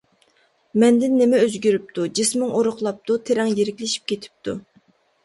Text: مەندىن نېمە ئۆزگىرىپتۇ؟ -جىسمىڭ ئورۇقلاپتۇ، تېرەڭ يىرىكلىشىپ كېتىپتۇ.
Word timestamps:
مەندىن 0.83 1.11
نېمە 1.17 1.41
ئۆزگىرىپتۇ؟ 1.41 2.05
-جىسمىڭ 2.19 2.55
ئورۇقلاپتۇ، 2.61 3.19
تېرەڭ 3.29 3.53
يىرىكلىشىپ 3.61 4.09
كېتىپتۇ. 4.15 4.57